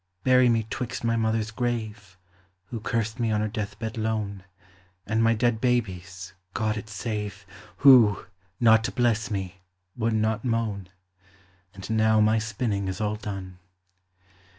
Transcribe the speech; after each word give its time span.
Bury 0.23 0.49
me 0.49 0.65
'twixt 0.67 1.03
my 1.03 1.15
mother's 1.15 1.51
grave, 1.51 2.17
(Who 2.71 2.79
cursed 2.79 3.19
me 3.19 3.29
on 3.31 3.39
her 3.41 3.47
death 3.47 3.77
bed 3.77 3.97
lone) 3.99 4.43
And 5.05 5.21
my 5.21 5.35
dead 5.35 5.61
baby's 5.61 6.33
(God 6.55 6.75
it 6.75 6.89
save!) 6.89 7.45
Who, 7.85 8.25
not 8.59 8.83
to 8.85 8.91
bless 8.91 9.29
me, 9.29 9.61
would 9.95 10.13
not 10.13 10.43
moan. 10.43 10.89
And 11.75 11.87
now 11.91 12.19
my 12.19 12.39
spinning 12.39 12.87
is 12.87 12.99
all 12.99 13.15
done. 13.15 13.59